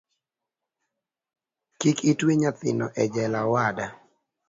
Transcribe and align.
Kik 1.79 1.97
itwe 2.11 2.31
nyanyino 2.41 2.87
ejela 3.03 3.37
owada 3.47 3.87